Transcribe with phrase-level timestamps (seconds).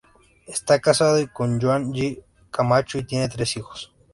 [0.47, 2.23] Está casado con Joann G.
[2.49, 3.93] Camacho y tiene tres hijos.